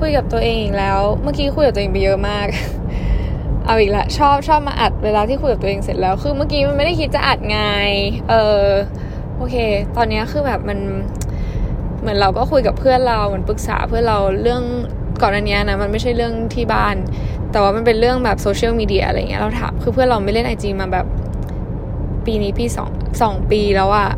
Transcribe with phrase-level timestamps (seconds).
[0.00, 2.46] คุยกับตัวเองอีกแล้ว เมื่อกี้คุยกับตัวเองไปเยอะมาก
[3.66, 7.60] เอาอีกละชอบชอบมาอัดเวลาที่คุยกับตัวเองเสร็จแล้ว คือเมื่อกี้มันไม่ได้คิดจะอัดไง
[8.28, 8.64] เออ
[9.36, 9.56] โอเค
[9.96, 10.78] ตอนนี้คือแบบมัน
[12.00, 14.62] เหมือนเราก็คุยกับเพื่อนเราเหมือนปรึกษาเพื่อนเราเรื่อง
[15.22, 16.96] ก่อนอันนี้นะมันไม่ใช่เรื่องที่บ้าน
[17.52, 21.06] แต่ว่ามันเป็นเรื่องแบบโซเชียลมีเดียอะไรเงี้ยเราถามคือเพื่อนเราไม่เล่นไอจีมาแบบ
[22.26, 22.90] ปีนี้ปีสอง
[23.22, 24.10] สองปีแล้วอะ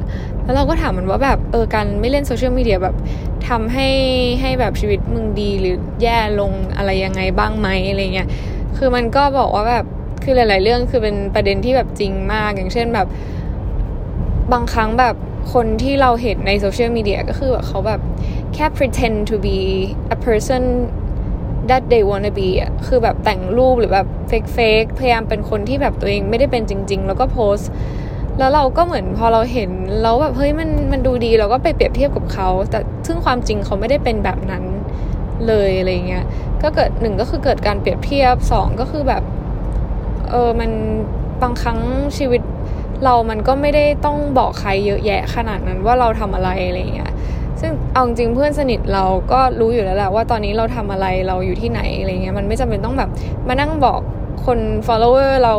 [0.45, 2.95] แล้วเราก็ถามมันว่าแบบเออการไม่เล่นโซเชียลมีเดียแบบ
[3.49, 3.89] ทำให้
[4.41, 8.29] ให้แบบชีวิตมึงดีหรือแย่ลงอะไรยังไงบ้างไหมอะไรเงี้ย
[8.77, 9.85] คือมันก็บอกว่าแบบ
[10.23, 13.09] คือหลาย ๆ เรื่องคือเป็นประเด็นที่แบบจริงมาก อย่างเช่นแบบ
[14.53, 15.15] บางครั้งแบบ
[15.53, 18.01] คนที่เราเห็นในโซเชียลมีเดียก็คือแบบเขาแบบ
[18.55, 19.59] แค่ pretend to be
[20.15, 20.63] a person
[21.71, 27.59] that they wanna be อะคือแบบแต่งรูปหรือแบบ fake fake พยายามเป็นคนที่แบบตัวเองไม่ได้เป็นจริง ๆ แล้วก็โพส
[28.39, 29.71] แล้วเราก็เหมือนพอเราเห็น
[30.03, 34.65] แล้วแบบเฮ้ยมันมันดูดีเราก็ไปเปรียบเทียบกับเขา แต่ซึ่งความจริงเขาไม่ได้เป็นแบบนั้น
[35.47, 36.25] เลยอะไรเงี้ย
[36.63, 39.23] ก็เกิดหนึ่งก็คือเกิดการเปรียบเทียบสองก็คือแบบ
[40.31, 40.71] เออมัน
[41.43, 41.79] บางครั้ง
[42.19, 42.43] ชีวิต
[43.05, 47.13] เรามันก็ไม่ได้ต้องบอกใครเยอะแยะขนาดนั้นว่าเราทำอะไรอะไรเงี้ย
[47.61, 53.11] ซึ่งเอาจริงเพื่อนสนิทเราก็รู้อยู่แล้วแหละว่าตอนนี้เราทำอะไรเราอยู่ที่ไหนอะไรเงี้ยมันไม่จำเป็นต้องแบบ
[53.49, 54.01] มานั่งบอก
[54.47, 55.55] คน follower เรา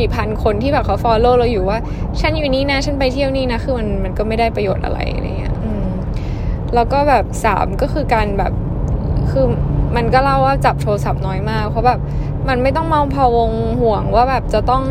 [0.00, 1.78] กี่พันคนที่แบบเขา follow เราอยู่ว่า
[2.20, 5.54] ฉันอยู่นี่นะ ฉันไปเที่ยวนี่นะ คือมันมันก็ไม่ได้ประโยชน์อะไรอะไรเงี้ย
[6.74, 8.52] แล้วก็แบบสามก็คือการแบบ
[9.30, 9.46] คือ
[9.96, 12.00] มันก็เล่าว่าจับโทรศัพท์น้อยมาก เพราะแบบ
[12.48, 14.84] มันไม่ต้องมาพะวงห่วงว่าแบบจะต้อง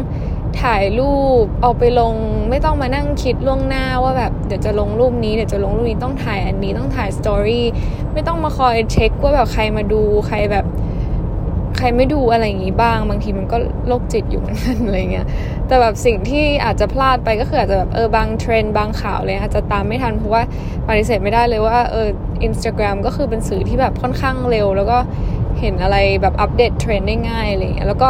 [0.62, 2.14] ถ่ายรูปเอาไปลง
[2.50, 7.66] ไม่ต้องมานั่งคิดล่วงหน้าว่าแบบเดี๋ยวจะลงรูปนี้เดี๋ยวจะลงรูปนี้ต้องถ่ายอันนี้ต้องถ่ายสตอรี่
[8.14, 10.66] ไม่ต้องมาคอยเช็คว่าแบบใครมาดูใครแบบ
[11.80, 15.28] ใครไม่ดูอะไรอย่างงี้บ้าง บางทีมันก็โรคจิตอยู่เหมือนกันอะไรเงี้ย
[15.68, 20.42] แต่แบบสิ่งที่อาจจะพลาดไปก็คืออาจจะแบบเออบางเทรนด์บางข่าวเลยอาจจะตามไม่ทันเพราะว่า
[20.88, 22.08] ปฏิเสธไม่ได้เลยว่าเออ
[22.44, 24.98] อินสตาแกรมก็คือเป็นสื่อที่แบบค่อนข้างเร็ว แล้วก็
[25.60, 28.10] เห็นอะไรแบบอัปเดตเทรนด์ได้ง่ายอะไรเงี้ยแล้วก็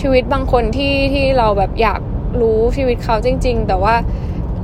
[0.00, 2.00] ชีวิตบางคนที่ที่เราแบบอยาก
[2.40, 3.94] รู้ชีวิตเขาจริง ๆ แต่ว่า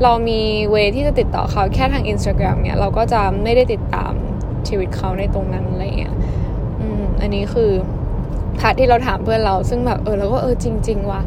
[0.03, 4.12] เรามี way ที่จะติดต่อเขาแค่ทาง Instagram เนี่ยเราก็จะไม่ได้ติดตาม
[4.69, 6.14] ชีวิตเขาในตรงนั้นอะไรเงี้ย
[6.81, 7.70] อืม อันนี้คือ
[8.60, 11.22] พาร์ทที่เราถามเพื่อนเราซึ่งแบบเออเราก็เออจริง ๆ ว่ะ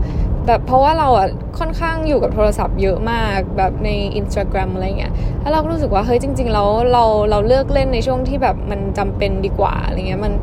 [0.48, 1.28] แบบเพราะว่าเราอะ
[1.60, 3.90] ค่อนข้างอยู่กับโทรศัพท์เยอะมากแบบใน
[4.20, 10.34] Instagram อะไรเงี้ยแล้วเราก็รู้สึกว่าเฮ้ยจริง ๆ แล้วเราเราเลือกเล่นในช่วงที่แบบมันจำเป็นดีกว่าอะไรเงี้ยมัน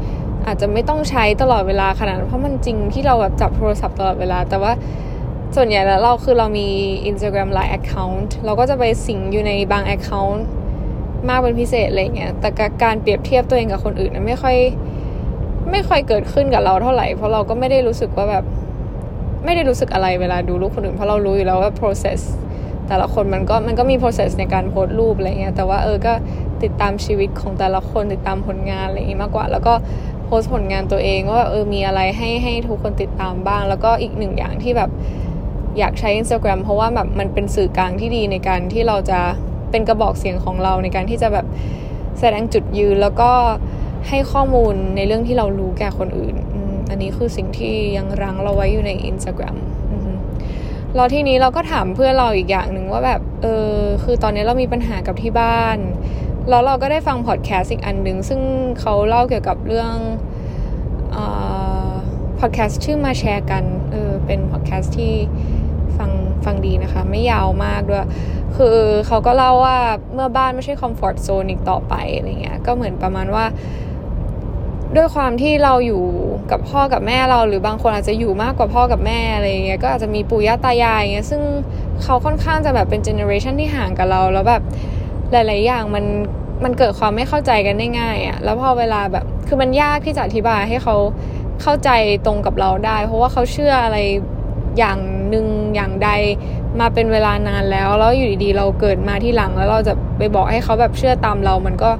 [0.46, 4.72] อาจจะไม่ต้องใช้ตลอดเวลาขนาดเพราะมันจริงที่เราแบบจับโทรศัพท์ตลอดเวลา แต่ว่า
[5.56, 6.68] ส่วนใหญ่แล้วเราคือเรามี
[7.10, 10.40] Instagram หลาย Account เราก็จะไปสิงอยู่ในบาง Account
[11.28, 12.48] มากเป็นพิเศษอะไรเงี้ยแต่
[12.82, 14.56] การเปรียบเทียบตัวเองกับคนอื่นไม่ค่อย
[15.70, 18.44] ไม่ค่อยเกิดขึ้นกับเราเท่าไหร่ เพราะเราก็ไม่ได้รู้สึกว่าแบบ
[19.44, 22.20] ไม่ได้รู้สึกอะไรเวลาดูรูปคนอื่นเพราะเรารู้อยู่แล้วว่า process
[22.88, 26.12] แต่ละคนมันก็มันก็มี process ในการโพสต์รูปอะไรเงี้ยแต่ว่าเออก็
[26.62, 29.74] ติดตามชีวิตของแต่ละคนติดตามผลงานอะไรอย่างงี้มากกว่า แล้วก็
[30.24, 34.90] โพสต์ผลงานตัวเองว่าเออมีอะไรให้ให้ทุกคนติดตามบ้าง แล้วก็อีกหนึ่งอย่างที่แบบ
[35.78, 39.20] อยากใช้ Instagram เพราะว่าแบบมันเป็นสื่อกลางที่ดีในการที่เราจะ
[39.70, 41.46] เป็นกระบอกเสียงของเราในการที่จะแบบ
[42.18, 43.30] แสดงจุดยืนแล้วก็
[44.08, 46.34] ให้ข้อมูลในเรื่องที่เรารู้แก่คนอื่น
[46.90, 49.56] อันนี้คือสิ่งที่ยังรั้งเราไว้อยู่ใน Instagram
[50.96, 55.78] เราทีนี้เราก็ถามเพื่อนเราอีกอย่างหนึ่งว่าแบบเออคือตอนนี้เรามีปัญหากับที่บ้าน
[56.48, 58.40] แล้วเราก็ได้ฟังพอดแคสต์อีกอันหนึ่งซึ่ง
[58.80, 59.94] เขาเล่าเกี่ยวกับเรื่อง
[62.40, 65.12] พอดแคสต์ชื่อมาแชร์กันเออเป็นพอดแคสต์ที่
[65.98, 66.10] ฟัง
[66.44, 68.06] ฟังดีนะคะ ไม่ยาวมากด้วย
[68.56, 68.76] คือ
[69.06, 69.78] เขาก็เล่าว่า
[70.14, 73.44] เมื่อบ้านไม่ใช่คอมฟอร์ทโซนอีกต่อไปอะไรเงี้ยก็เหมือนประมาณว่า
[74.96, 76.02] ด้วยความที่เราอยู่
[76.50, 81.42] กับพ่อกับแม่เรา หรือบางคนอาจจะอยู่มากกว่าพ่อกับแม่อะไรเงี้ยก็อาจจะมีปู่ย่าตายายเงี้ยซึ่ง
[82.02, 84.62] เขาค่อนข้างจะแบบเป็นเจเนอเรชันที่ห่างกับเรา แล้วแบบ
[85.32, 86.04] หลาย ๆ อย่างมัน
[86.64, 90.96] มันเกิดความไม่เข้าใจกันได้ง่ายอะ่ะแล้วพอเวลาแบบคือมันยากที่จะอธิบายให้เขา
[91.62, 91.90] เข้าใจ
[92.26, 93.98] ตรงกับเราได้ เพราะว่าเขาเชื่ออะไร
[94.78, 94.98] อย่าง
[95.30, 96.10] หนึ่งอย่างใด
[96.80, 101.90] มาเป็นเวลานานแล้ว แล้วอยู่ดีๆ เราเกิดมาที่หลังแล้วเราจะไปบอกให้เขาแบบเชื่อตามเรา มันก็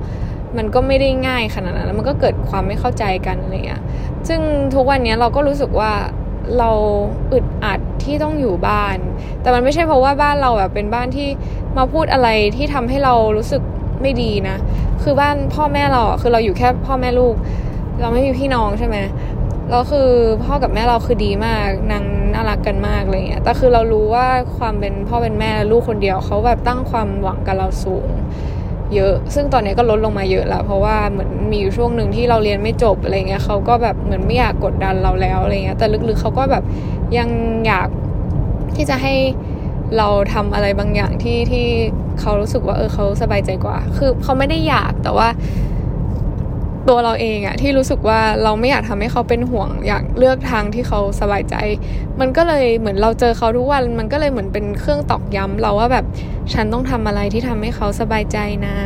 [0.56, 3.82] มันก็ไม่ได้ง่ายขนาดนั้นแล้วมันก็เกิดความไม่เข้าใจกันอะไรเงี้ย
[4.29, 4.40] ซึ่ง
[4.75, 5.93] ทุกวันนี้เราก็รู้สึกว่า
[6.58, 6.70] เรา
[7.32, 8.96] อึดอัดที่ต้องอยู่บ้าน
[9.40, 11.29] แต่มันไม่ใช่เพราะว่าบ้านเราแบบเป็นบ้านที่
[11.76, 13.62] มาพูดอะไรที่ทำให้เรารู้สึก
[14.02, 14.56] ไม่ดีนะ
[15.02, 17.34] คือบ้านพ่อแม่เราคือเราอยู่แค่พ่อแม่ลูก
[18.00, 18.96] เราไม่มีพี่น้องใช่ไหม
[19.70, 20.08] แล้วคือ
[20.44, 24.26] พ่อกับแม่เราคือดีมากนางน่ารักกันมากอะไรเงี้ย แต่คือเรารู้ว่า
[24.58, 28.08] ความเป็นพ่อเป็นแม่ลูกคนเดียวเขาแบบตั้งความหวังกับเราสูง
[28.94, 36.64] เยอะ ซึ่งตอนนี้ก็ลดลงมาเยอะแล้วเพราะว่าเหมือนมีอยู่ช่วงหนึ่งที่เราเรียนไม่จบอะไรเงี้ยเขาก็แบบเหมือนไม่อยากกดดันเราแล้วอะไรเงี้ยแต่ลึกๆเขาก็แบบ
[37.19, 37.28] ยัง
[37.66, 37.88] อยาก
[38.76, 39.14] ที่จะให้
[39.96, 41.66] เราทำอะไรบางอย่างที่ที่
[42.20, 45.28] เขารู้สึกว่าเออเขาสบายใจกว่า คือเขาไม่ได้อยากแต่ว่า
[46.88, 51.54] ตัวเราเองอะที่รู้สึกว่าเราไม่อยากทำให้เขาเป็นห่วง อยากเลือกทางที่เขาสบายใจ
[52.20, 56.04] มันก็เลยเหมือนเราเจอเขาทุกวัน มันก็เลยเหมือนเป็นเครื่องตอกย้ำเราว่าแบบ
[56.54, 58.76] ฉันต้องทำอะไรที่ทำให้เขาสบายใจนะ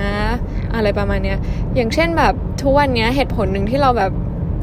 [0.74, 1.38] อะไรประมาณเนี้ย
[1.74, 4.12] อย่างเช่นแบบทุกวันเนี้ยเหตุผลหนึ่งที่เราแบบ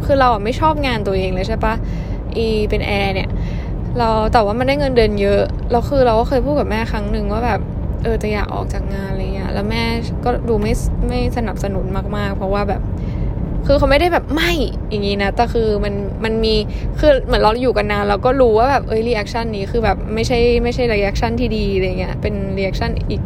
[0.06, 1.74] คือเราไม่ชอบงานตัวเองเลยใช่ปะ
[2.36, 3.30] อีเป็นแอร์เนี่ย
[3.98, 5.42] เราแต่ว่ามันได้เงินเดือนเยอะ
[5.72, 7.60] แล้วคือเราก็เคยพูดกับแม่ครั้งหนึ่งว่าแบบ
[8.04, 9.84] เออจะอยากออกจากงานอะไรเงี้ยแล้วแม่
[10.24, 10.74] ก็ดูไม่
[11.08, 11.86] ไม่สนับสนุน
[12.18, 12.82] มากๆ เพราะว่าแบบ
[13.66, 14.52] คือเขาไม่ได้แบบไม่
[14.90, 16.56] อย่างนี้นะแต่คือมันมันมี
[17.00, 23.22] คือเหมือนเราอยู่กันนานเราก็รู้ว่าแบบเอ้ย reaction นี้คือแบบไม่ใช่ไม่ใช่ reaction ที่ดีอะไรเงี้ยเป็น reaction อีก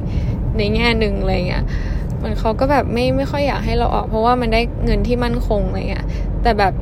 [0.57, 1.63] ในแง่หนึ่งอะไรเงี้ย
[2.21, 6.05] มันเขาก็แบบไม่ไม่ค่อยอยากให้เราออก เพราะว่ามันได้เงินที่มั่นคงอะไรเงี้ย
[6.43, 6.73] แต่แบบ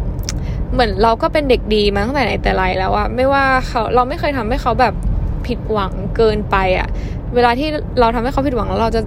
[0.74, 4.94] เหมือนเราก็เป็นเด็กดีมาตั้งแต่ไหนแต่ไรแล้วอะไม่ว่าเขาเราไม่เคยทำให้เขาแบบ
[5.48, 6.88] ผิดหวังเกินไปอะ
[7.36, 7.70] เวลาที่
[8.00, 9.02] เราทำให้เขาผิดหวังแล้วเราจะ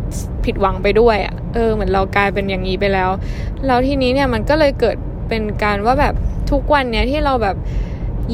[0.44, 3.10] ผิดหวังไปด้วยอะเออเหมือนเรากลายเป็นอย่างนี้ไปแล้ว
[3.66, 4.96] แล้วทีนี้เนี่ยมันก็เลยเกิด
[5.28, 6.14] เป็นการว่าแบบ
[6.50, 7.56] ทุกวันเนี่ยที่เราแบบ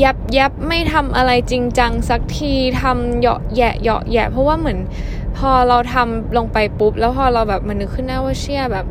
[0.02, 2.52] ยับยับไม่ทำอะไรจริงจังสักที
[2.82, 4.78] ทำเหยาะแยะเหยาะแยะเพราะว่าเหมือน
[5.38, 8.87] พอเราทำลงไปปุ๊บ แล้วพอเราแบบมันนึกขึ้นได้ว่าเชื่อแบบ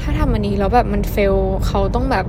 [0.00, 1.34] ถ้าทำอันนี้แล้วแบบมันเฟล
[1.66, 2.26] เขาต้องแบบ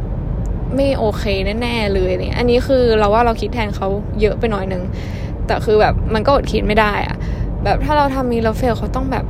[0.76, 1.24] ไม่โอเค
[1.62, 3.88] แน่ๆเลยเนี่ย อันนี้คือเราว่าเราคิดแทนเขา
[4.22, 4.84] เยอะไปหน่อยนึง
[5.48, 7.18] แต่คือแบบมันก็อดคิดไม่ได้อะ
[7.64, 9.26] แบบถ้าเราทำนี้เราเฟลเขาต้องแบบ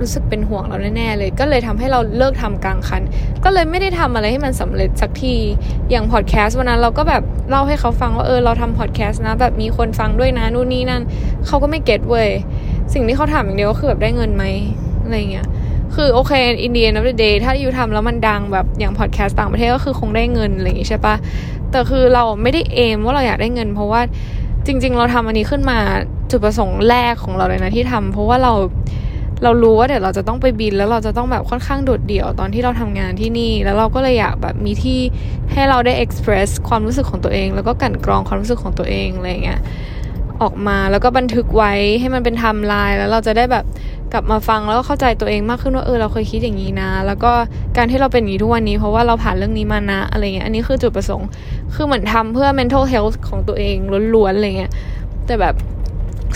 [0.00, 3.02] รู้สึกเป็นห่วงเราแน่ๆเลย ก็เลยทำให้เราเลิกทำกลางคัน
[3.44, 5.34] ก็เลยไม่ได้ทำอะไรให้มันสำเร็จสักที
[5.90, 11.02] อย่างพอดแคสต์วันนั้นเราก็แบบเล่าให้เขาฟังว่าเออเราทำพอดแคสต์นะ แบบมีคนฟังด้วยนะนู่นนี่นั่น
[11.46, 12.28] เขาก็ไม่เก็ตเว้ย
[12.92, 14.44] สิ่งที่เขาถามอย่างเดียวก็คือแบบได้เงินไหม
[15.02, 15.46] อะไรเงี้ย
[15.94, 16.32] คือโอเค
[16.62, 21.14] อินเดียนับเดย์ถ้าอยู่ทำแล้วมันดังแบบอย่างพอดแคสต์ต่างประเทศก็คือคงได้เงินอะไรอย่างงี้ใช่ปะ
[21.70, 24.00] แต่คือเราไม่ได้เอมว่าเราอยากได้เงิน เพราะว่า
[24.66, 25.78] จริง ๆ เราทำอันนี้ขึ้นมา
[26.30, 28.52] จุดประสงค์แรกของเราเลยนะที่ทำเพราะว่าเรา
[29.42, 34.98] เรารู้ว่าเดี๋ยวเราจะต้องไปบินแล้วเราจะต้องแบบค่อนข้างโดดเดี่ยวตอนที่เราทำงานที่นี่ แล้วเราก็เลยอยากแบบมีที่
[35.52, 39.60] ให้เราได้เอ็กซ์เพรสความรู้สึกของตัวเอง แล้วก็กันกรองความรู้สึกของตัวเองอะไรเงี้ย
[40.42, 43.64] ออกมาแล้วก็บันทึกไว้ให้มันเป็นไทม์ไลน์แล้วเราจะได้แบบ
[44.12, 47.32] กลับมาฟังแล้วก็เข้าใจตัวเองมากขึ้นว่าเออเราเคยคิดอย่างนี้นะ แล้วก็
[47.76, 51.28] การที่เราเป็นอย่างนี้ทุกวันนี้ เพราะว่าเราผ่านเรื่องนี้มานะอะไรเงี้ยอันนี้คือจุดประสงค์
[51.74, 53.76] คือเหมือนทำเพื่อ mental health ของตัวเอง
[54.14, 54.72] ล้วนๆอะไรเงี้ย
[55.26, 55.54] แต่แบบ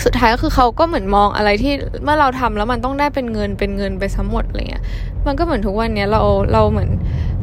[0.03, 1.73] สุดท้ายก็คือเขาก็เหมือนมองอะไรที่
[2.03, 4.83] เมื่อเราทำแล้วมันต้องได้เป็นเงินเป็นเงินไปทั้งหมดอะไรเงี้ย
[5.25, 6.21] มันก็เหมือนทุกวันเนี้ยเรา
[6.53, 6.89] เราเหมือน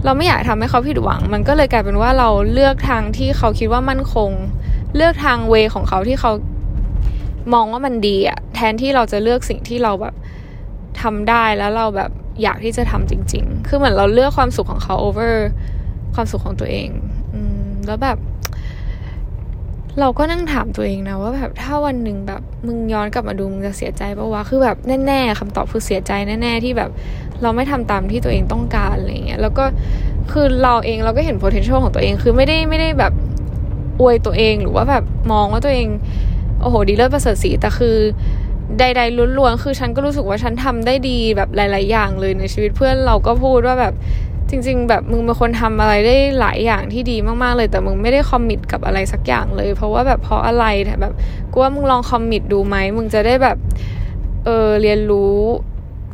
[0.05, 4.31] เราไม่อยากทำให้เขาผิดหวัง มันก็เลยกลายเป็นว่าเราเลือกทางที่เขาคิดว่ามั่นคง
[4.97, 6.33] เลือกทางเวของเขาที่เขา
[7.55, 8.39] มองว่ามันดีอะ
[8.71, 10.15] นที่เราจะเลือกสิ่งที่เราแบบ
[11.03, 12.11] ทำได้แล้วเราแบบ
[12.43, 15.35] อยากที่จะทำจริง ๆ คือเหมือนเราเลือกความสุขของเขา over
[16.15, 16.89] ความสุขของตัวเอง
[17.35, 18.19] อืม แล้วแบบ
[20.01, 24.77] เราก็นั่งถามตัวเองนะว่าแบบถ้าวันหนึ่งแบบมึงย้อนกลับมาดูมึงจะเสียใจปะวะ คือแบบ
[25.07, 26.13] แน่ๆคำตอบคือเสียใจ
[26.43, 26.91] แน่ๆที่แบบ
[27.43, 29.65] เราไม่ทำตามที่ตัวเองต้องการอะไรเงี้ย แล้วก็
[30.33, 33.13] คือเราเองเราก็เห็น potential ของตัวเอง คือไม่ได้ไม่ได้แบบ
[34.01, 35.89] อวยตัวเองหรือว่าแบบมองว่าตัวเอง
[36.61, 37.97] โอ้โห ดีเลิศประเสริฐสีแต่คือ
[38.79, 43.95] ใดๆล้วนๆคือฉันก็รู้สึกว่าฉันทำได้ดีแบบหลาย ๆ อย่างเลยในชีวิตเพื่อนเราก็พูดว่าแบบ
[44.51, 51.13] จริง ๆ แบบมึงเป็นคนทำอะไรได้หลายอย่างที่ดีมากๆเลย แต่มึงไม่ได้คอมมิตกับอะไรสักอย่างเลย เพราะว่าแบบเพราะอะไรแต่แบบ
[51.53, 53.57] กูว่ามึงลองคอมมิตดูไหมมึงจะได้แบบ
[54.45, 55.37] เออเรียนรู้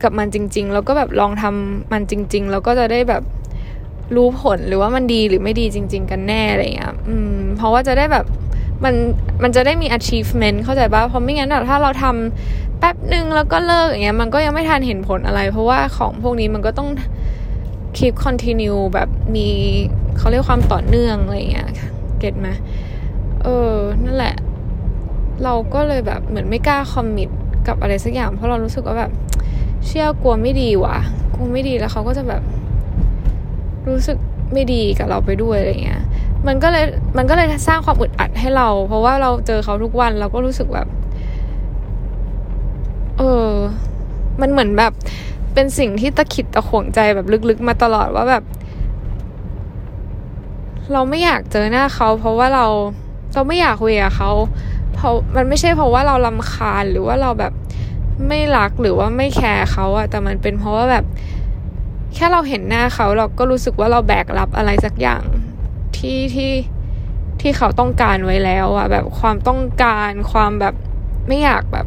[0.02, 3.22] กับมันจริง ๆ แล้วก็แบบลองทำมันจริง ๆ แล้วก็จะได้แบบ
[4.16, 8.24] รู้ผลหรือว่ามันดีหรือไม่ดีจริง ๆ กันแน่อะไรเงี้ยอืมเพราะว่าจะได้แบบ
[8.84, 8.94] มัน
[9.42, 16.88] มันจะได้มี achievement เข้าใจป่ะเพราะไม่งั้นถ้าเราทำแป๊บหนึ่งแล้วก็เลิกอย่างเงี้ยมันก็ยังไม่ทันเห็นผลอะไร เพราะว่าของพวกนี้มันก็ต้อง
[17.96, 19.48] keep continue แบบมี
[20.18, 21.68] เขาเรียกความต่อเนื่องอะไรเงี้ย
[22.18, 22.48] เก็ตไหม
[23.42, 24.34] เออ นั่นแหละ
[25.44, 27.28] เราก็เลยแบบเหมือนไม่กล้าคอมมิต
[27.68, 29.12] กับอะไรสักอย่าง เพราะเรารู้สึกว่าแบบ
[29.86, 30.96] เชื่อกลัวไม่ดีว่ะ
[31.34, 32.42] กลัวไม่ดีแล้วเขาก็จะแบบ
[33.88, 34.18] รู้สึก
[34.52, 36.02] ไม่ดีกับเราไปด้วยอะไรเงี้ย
[36.46, 36.84] มันก็เลย
[37.16, 40.88] มันก็เลยสร้างความอึดอัดให้เรา เพราะว่าเราเจอเขาทุกวันเราก็รู้สึกแบบ
[43.18, 43.50] เออ
[44.40, 44.92] มันเหมือนแบบ
[45.54, 48.44] เป็นสิ่งที่ตะขิดตะขวงใจแบบลึกๆมาตลอดว่าแบบ
[50.92, 52.66] เราไม่อยากเจอหน้าเขา เพราะว่าเรา
[53.34, 54.30] เราไม่อยากคุยกับเขา
[54.94, 57.52] เพราะมันไม่ใช่เพราะว่าเราลำคาญหรือว่าเราแบบ
[58.28, 61.04] ไม่รักหรือว่าไม่แคร์เขาอะแต่มันเป็นเพราะว่าแบบ
[62.14, 65.22] แค่เราเห็นหน้าเขาเราก็รู้สึกว่าเราแบกรับอะไรสักอย่าง
[65.98, 66.52] ที่ที่
[67.40, 70.74] ที่เขาต้องการไว้แล้วอะแบบความต้องการความแบบ
[71.28, 71.86] ไม่อยากแบบ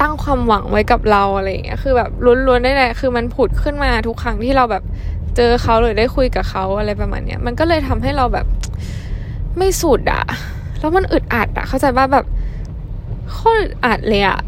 [0.00, 2.10] ตั้งความหวังไว้กับเราอะไรอย่างเงี้ยคือแบบ
[2.46, 4.84] ล้วนๆได้เลยคือมันผุดขึ้นมาทุกครั้งที่เราแบบ
[5.36, 8.46] เจอเขาหรือได้คุยกับเขาอะไรประมาณเนี้ยมันก็เลยทำให้เราแบบ
[9.56, 10.24] ไม่สุดอะ
[10.78, 12.24] แล้วมันอึดอัดอะเข้าใจว่าแบบ
[13.32, 14.38] โคตรอึดอัดเลยอะ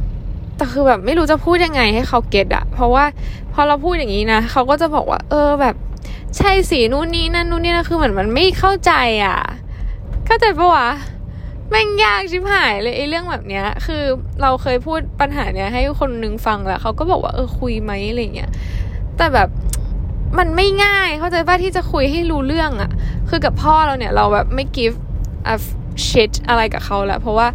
[0.56, 3.04] แต่คือแบบไม่รู้จะพูดยังไงให้เขาเก็ตอะเพราะว่า
[3.52, 5.76] พอเราพูดอย่างนี้นะเขาก็จะบอกว่า เออแบบ
[6.36, 8.92] ใช่สีนู่นนี่นั่นนู่นนี่นะคือเหมือนมันไม่เข้าใจ
[9.24, 9.38] อะ
[10.26, 10.88] เข้าใจปะวะ
[11.70, 14.02] แม่งยากชิบหายเลยไอ้เรื่องแบบเนี้ย คือ
[14.42, 18.50] เราเคยพูดปัญหาเนี้ยให้คนนึงฟังแล้วเขาก็บอกว่าเออคุยไหมอะไรเงี้ย
[19.16, 19.48] แต่แบบ
[20.38, 22.90] มันไม่ง่ายเข้าใจป่ะที่จะคุยให้รู้เรื่องอะ
[23.28, 24.96] คือกับพ่อเราเนี่ยเราแบบไม่ give
[25.52, 25.56] a
[26.06, 27.48] shit อะไรกับเขาแล้วเพราะว่า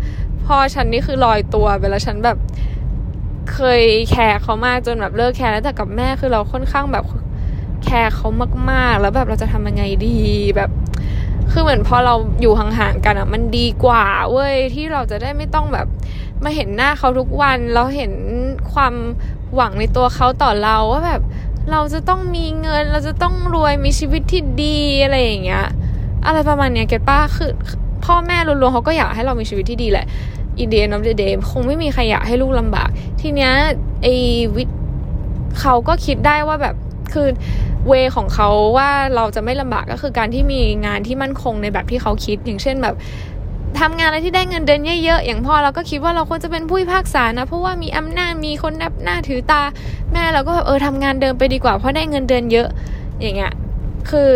[0.46, 2.38] พ่อฉันนี่คือลอยตัวไปแล้วฉันแบบ
[3.54, 7.06] เคยแคร์เขามากจนแบบเลิกแคร์แล้วแต่กับแม่คือเราค่อนข้างแบบ
[7.84, 8.28] แคร์เขา
[8.72, 10.18] มาก ๆ แล้วแบบเราจะทำยังไงดี
[10.56, 10.70] แบบ
[11.52, 15.88] คือเหมือนพอเราอยู่ห่างๆกันอะมันดีกว่าเว้ยที่เราจะได้ไม่ต้องแบบ
[16.44, 18.12] มาเห็นหน้าเขาทุกวันเราเห็น
[18.74, 18.94] ความ
[19.56, 21.22] หวังในตัวเขาต่อเราว่าแบบ
[21.72, 25.66] เราจะต้องมีเงิน เราจะต้องรวยมีชีวิตที่ดีอะไรอย่างเงี้ย
[26.26, 27.52] อะไรประมาณเนี้ย get ป้ะคือ
[28.06, 30.06] พ่อแม่รวมๆเขาก็อยากให้เรามีชีวิตที่ดีแหละ
[30.60, 32.90] in the end of day คงไม่มีใครอยากให้ลูกลำบาก
[33.22, 33.52] ทีเนี้ย
[34.02, 34.08] ไอ
[34.56, 34.70] วิท
[35.60, 36.76] เขาก็คิดได้ว่าแบบ
[37.14, 37.28] คือ
[37.88, 42.96] เวของเขาว่าเราจะไม่ลำบากก็คือการที่มีงานที่มั่นคงในแบบที่เขาคิด อย่างเช่นแบบ
[43.80, 49.62] ทำงานอะไรที่ได้เงินเดือนเยอะๆ อย่างพ่อเราก็คิดว่าเราควรจะเป็นผู้พิพากษานะ เพราะว่ามีอำนาจ มีคนนับหน้าถือตา
[50.12, 52.68] แม่เราก็แบบเออทำงานเดิมไปดีกว่า เพราะได้เงินเดือนเยอะ
[53.22, 53.54] อย่างเงี้ย
[54.10, 54.30] คือ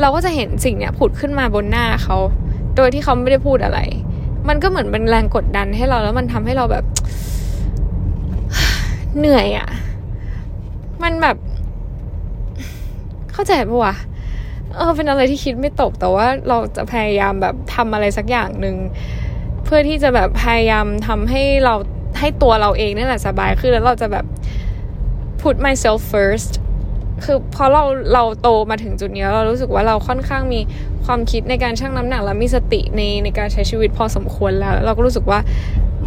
[0.00, 2.16] เราก็จะเห็นสิ่งเนี้ยผุดขึ้นมาบนหน้าเขา
[2.76, 3.78] โดยที่เขาไม่ได้พูดอะไร
[4.48, 6.84] มันก็เหมือนเป็นแรงกดดันให้เรา แล้วมันทำให้เราแบบ
[9.18, 9.68] เหนื่อยอะ่ะ
[11.02, 11.36] มันแบบ
[13.36, 13.94] เข้าใจปะวะ
[14.76, 18.76] เออเป็นอะไรที่คิดไม่ตกแต่ว่าเราจะพยายามแบบทำอะไรสักอย่างหนึ่ง
[19.64, 21.74] เพื่อที่จะแบบพยายามทำให้เรา
[22.18, 24.24] ให้ตัวเราเองนี่แหละสบายขึ้นแล้วเราจะแบบ
[25.40, 26.52] put myself first
[27.24, 30.60] คือพอเราเราโตมาถึงจุดนี้เรารู้สึกว่าเราค่อนข้างมี
[31.04, 35.40] ความคิดในการชั่งน้ำหนักและมีสติในในการใช้ชีวิตพอสมควรแล้ว เราก็รู้สึกว่า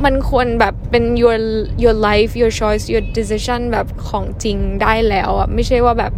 [0.04, 1.38] มันควรแบบเป็น your
[1.84, 6.14] your life your choice your decision แบบของจริงได้แล้วอะไม่ใช่ว่าแบบ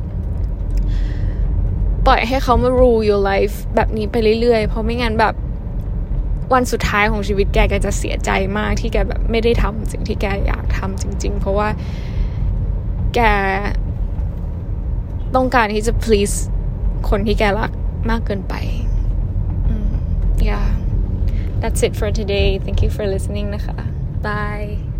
[2.07, 5.33] ปล่อยให้เขามา rule your life แบบนี้ไปเรื่อยๆ เพราะไม่งั้นแบบ
[6.53, 11.67] วันสุดท้ายของชีวิตแกแกจะเสียใจมากที่แกแบบไม่ได้ทำสิ่งที่แกอยากทำจริง ๆ เพราะว่า
[13.15, 13.19] แก
[15.35, 16.35] ต้องการที่จะ please
[17.09, 17.71] คนที่แกรัก
[18.09, 18.53] มากเกินไป
[20.47, 20.67] yeah
[21.61, 23.77] that's it for today thank you for listening นะคะ
[24.25, 24.90] bye